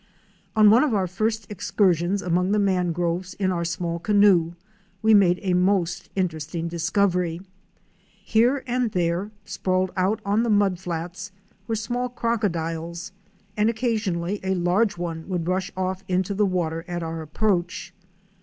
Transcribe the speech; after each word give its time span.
On 0.55 0.71
one 0.71 0.83
of 0.83 0.95
our 0.95 1.05
first 1.05 1.45
excursions 1.51 2.23
among 2.23 2.53
the 2.53 2.57
mangroves 2.57 3.35
in 3.35 3.51
our 3.51 3.63
small 3.63 3.99
canoe 3.99 4.53
we 5.03 5.13
made 5.13 5.37
a 5.43 5.53
most 5.53 6.09
interesting 6.15 6.67
discovery. 6.67 7.39
Here 8.23 8.63
and 8.65 8.93
there, 8.93 9.29
sprawled 9.45 9.91
out 9.95 10.19
on 10.25 10.41
the 10.41 10.49
mud 10.49 10.79
flats, 10.79 11.31
were 11.67 11.75
small 11.75 12.09
croc 12.09 12.41
odiles, 12.41 13.11
and 13.55 13.69
occasionally 13.69 14.39
a 14.41 14.55
large 14.55 14.97
one 14.97 15.29
would 15.29 15.47
rush 15.47 15.71
off 15.77 16.03
into 16.07 16.33
the 16.33 16.47
water 16.47 16.83
at 16.87 17.03
our 17.03 17.21
approach. 17.21 17.93